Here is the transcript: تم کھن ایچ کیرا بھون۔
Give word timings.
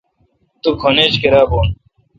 تم 0.61 0.73
کھن 0.81 0.95
ایچ 1.01 1.13
کیرا 1.21 1.41
بھون۔ 1.49 1.67